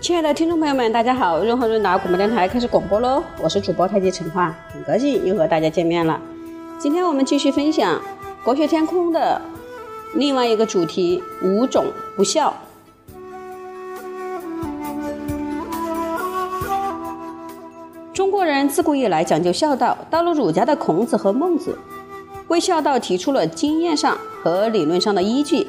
[0.00, 1.38] 亲爱的听众朋友们，大家好！
[1.42, 6.20] 润和润达广播电台开始广播喽，我是主播太极陈化，很高兴又和大家见面了。
[6.78, 8.00] 今天我们继续分享
[8.44, 9.40] 国学天空的
[10.14, 12.54] 另外一个主题——五种不孝。
[18.56, 21.76] 人自古以来讲究孝道，到了儒家的孔子和孟子，
[22.48, 25.66] 为孝道提出了经验上和理论上的依据，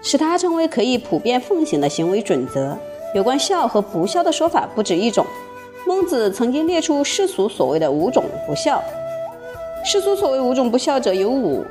[0.00, 2.76] 使它成为可以普遍奉行的行为准则。
[3.14, 5.26] 有关孝和不孝的说法不止一种。
[5.86, 8.80] 孟子曾经列出世俗所谓的五种不孝。
[9.84, 11.64] 世俗所谓五种不孝者有五：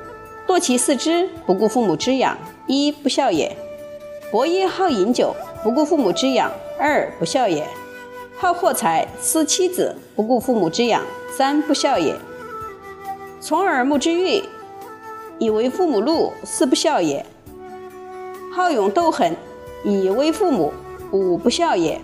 [0.48, 2.38] 堕其四肢，不顾父母之养，
[2.68, 3.52] 一不孝也；
[4.32, 7.64] 博业好饮酒，不顾父母之养，二不孝也；
[8.42, 11.04] 好货财，思妻子，不顾父母之养，
[11.38, 12.16] 三不孝也；
[13.42, 14.42] 从耳目之欲，
[15.40, 17.26] 以为父母禄，四不孝也；
[18.56, 19.36] 好勇斗狠，
[19.84, 20.72] 以威父母。
[21.12, 22.00] 五不孝也。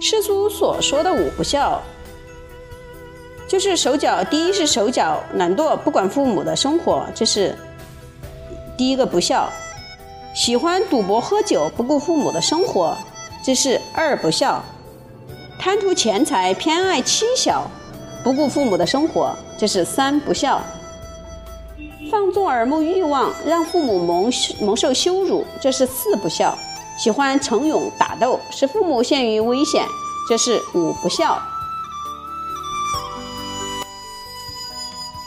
[0.00, 1.82] 世俗所说的五不孝，
[3.46, 4.24] 就是手脚。
[4.24, 7.54] 第一是手脚懒惰，不管父母的生活，这是
[8.78, 9.50] 第一个不孝；
[10.34, 12.96] 喜欢赌博喝酒，不顾父母的生活，
[13.44, 14.62] 这是二不孝；
[15.64, 17.66] 贪图钱财，偏爱妻小，
[18.22, 20.60] 不顾父母的生活，这是三不孝；
[22.10, 26.54] 放纵耳目欲望，让父母蒙蒙受羞辱，这是四不孝。
[26.98, 29.86] 喜欢逞勇打斗，使父母陷于危险，
[30.28, 31.40] 这是五不孝。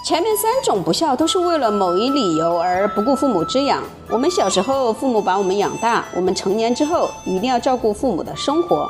[0.05, 3.81] 前面三种不孝都是为了某一理由而不顾父母之养。
[4.07, 8.87] 我们小时候父母把我们养大，我们成年之后一定要照顾父母的生活。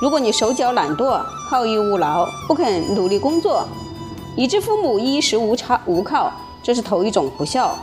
[0.00, 3.68] 如果你手脚懒惰、好逸恶劳、不肯努力工作，
[4.34, 7.76] 以致父母衣食无差无靠，这是头一种不孝。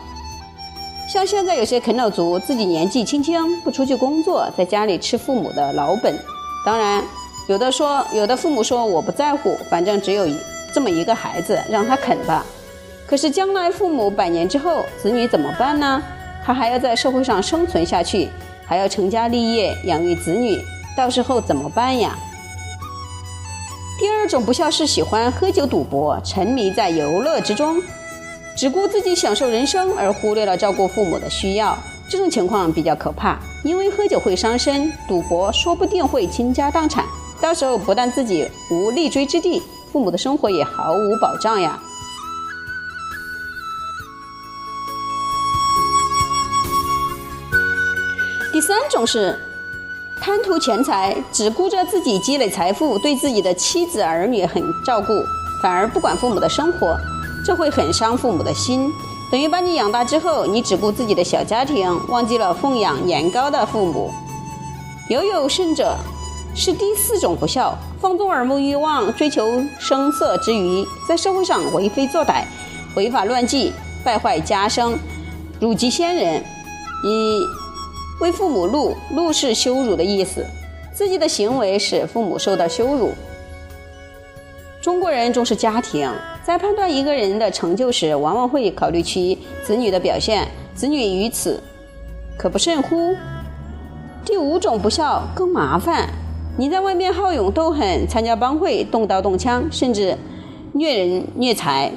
[1.07, 6.17] 像现在有些啃老族，自己年纪轻轻不出去工作，在家里吃父母的老本。
[6.65, 7.03] 当然，
[7.47, 10.25] 有的说，有的父母说我不在乎，反正只有
[10.73, 12.43] 这么一个孩子，让他啃吧。
[13.05, 16.01] 可是将来父母百年之后，子女怎么办呢？
[16.43, 18.27] 他还要在社会上生存下去，
[18.65, 20.59] 还要成家立业，养育子女，
[20.97, 22.17] 到时候怎么办呀？
[23.99, 27.79] 第二种不孝是喜欢喝酒赌博，沉迷在游乐之中。
[28.57, 31.77] 只顾自己享受人生，而忽略了照顾父母的需要，
[32.09, 33.37] 这种情况比较可怕。
[33.63, 37.05] 因为喝酒会伤身，赌博说不定会倾家荡产，
[37.39, 41.79] 到时候不但自己无立锥之地，父母的生活也毫无保障呀。
[48.51, 49.39] 第三种是
[50.19, 55.07] 贪图钱财，只顾着自己积累财富，对自己的妻子儿女很照顾，
[55.61, 56.97] 反而不管父母的生活。
[57.45, 58.91] 这会很伤父母的心，
[59.31, 64.11] 等于把你养大之后，你只顾自己的小家庭，忘记了奉养年高的父母。
[65.09, 65.95] 尤有甚者，
[66.53, 72.43] 是第四种不孝，放纵耳目欲望，追求声色之余，在社会上为非作歹，
[72.95, 73.71] 违法乱纪，
[74.03, 74.99] 败坏家声，
[75.61, 76.43] 辱及先人，
[77.05, 77.39] 以
[78.19, 80.45] 为父母怒，怒是羞辱的意思，
[80.93, 83.11] 自己的行为使父母受到羞辱。
[84.81, 86.11] 中国人重视家庭。
[86.43, 90.47] 在判断一个人的成就时，往往会考虑其子女的表现。
[90.73, 91.61] 子女于此
[92.37, 93.13] 可不甚乎？
[94.23, 96.07] 第五种不孝更麻烦。
[96.57, 100.17] 你在外面好勇斗狠，参加帮会，动刀动枪，甚至
[100.71, 101.91] 虐人虐财，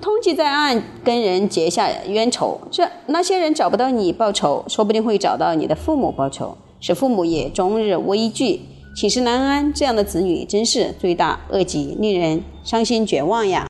[0.00, 2.58] 通缉在案，跟人结下冤仇。
[2.70, 8.62] 这那些人找不到你报仇，说不定会找到你的父母报仇，使父母也终日危惧。
[8.96, 13.66] 寝食难安，这样的子女真是罪大恶极，令人伤心绝望呀！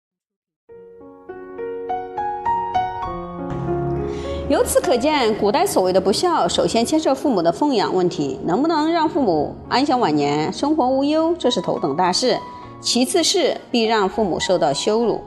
[4.49, 12.37] 由此可见，古代所谓的不孝，首先牵涉父母的奉养问题，能不能让父母安享晚年、生活无忧，这是头等大事；
[12.81, 15.21] 其次是必让父母受到羞辱，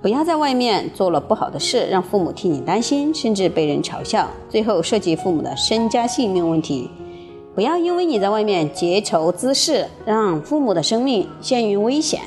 [0.00, 6.88] 不要在外面做了不好的事，让父母替你担心，甚至被人嘲笑；最后涉及父母的身家性命问题。
[7.52, 12.20] 不要因为你在外面结仇滋事，让父母的生命陷于危险。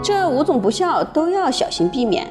[0.00, 2.24] 这五种不孝都要小心避免，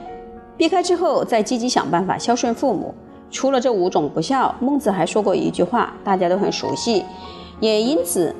[0.55, 2.93] 避开之后再积极想办法孝顺父母。
[3.29, 7.03] 除了这五种不孝，孟子还说过一句话，大家都很熟悉，
[7.59, 8.33] 也因此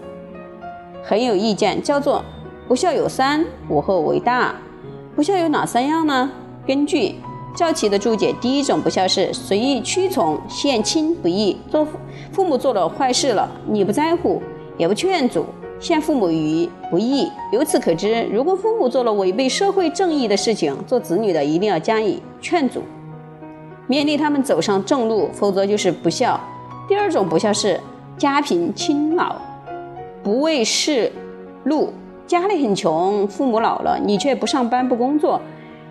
[1.04, 2.24] 很有意见，叫做
[2.68, 4.56] “不孝有三，无后为大”。
[5.16, 6.30] 不孝有哪三样呢？
[6.66, 7.16] 根据。
[7.56, 11.58] 赵启的注解：第一种不孝是随意屈从，献亲不义。
[11.72, 11.88] 做
[12.32, 14.40] 父母做了坏事了，你不在乎，
[14.78, 15.44] 也不劝阻，
[15.80, 17.28] 陷父母于不义。
[17.52, 22.84] 由此可知，如果父母做了违背社会正义的事情，做子女的一定要加以劝阻，
[23.90, 26.40] 勉励他们走上正路，否则就是不孝。
[26.88, 27.80] 第二种不孝是
[28.20, 29.36] 家贫亲老，
[30.22, 31.12] 不为世
[31.64, 31.92] 禄，
[32.28, 35.42] 家里很穷，父母老了，你却不上班不工作，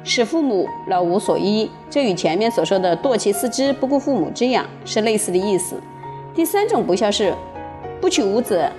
[0.05, 1.71] 使父母老无所依。
[1.89, 5.81] 这与前面所说的惰其四肢，不顾父母之养是类似的意思。
[6.35, 7.33] 第三种不孝是
[8.03, 8.71] 不娶五子。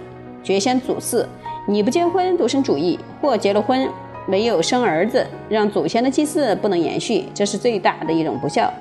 [0.44, 1.26] 绝先祖嗣，
[1.68, 3.90] 你不结婚独生主义，或结了婚
[4.28, 8.72] 没有生儿子，让祖先的祭祀不能延续，这是最大的一种不孝。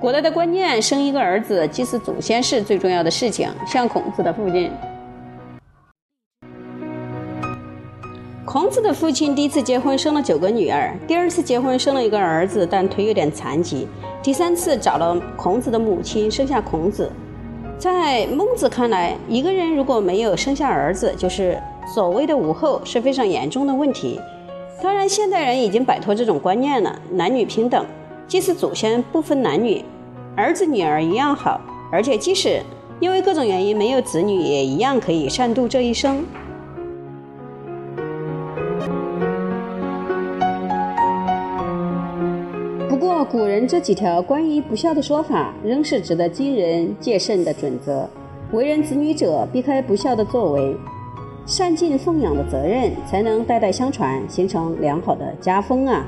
[0.00, 3.48] 古代的观念，生一个儿子祭祀祖先是最重要的事情。
[3.64, 4.70] 像孔子的父亲，
[8.54, 13.88] 孔子的父亲第一次结婚生了九个女儿，第二次结婚生了一个儿子，但腿有点残疾，
[14.22, 17.10] 第三次找了孔子的母亲，生下孔子。
[17.76, 21.60] 在孟子看来，一个人如果没有生下儿子，就是
[21.92, 24.20] 所谓的无后，是非常严重的问题。
[24.80, 27.84] 当然，现代人已经摆脱这种观念了，男女平等，
[28.28, 29.84] 祭祀祖先不分男女，
[30.36, 31.60] 儿子女儿一样好。
[31.90, 32.62] 而且，即使
[33.00, 36.24] 因为各种原因没有子女，也一样可以善度这一生。
[43.04, 48.08] 不过古人这几条关于不孝的说法，仍是值得今人戒慎的准则。
[48.50, 50.74] 为人子女者，避开不孝的作为，
[51.44, 56.06] 善尽奉养的责任，才能代代相传，形成良好的家风啊。